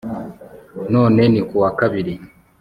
none 0.93 1.21
ni 1.31 1.41
kuwa 1.47 1.69
kabiri 1.79 2.13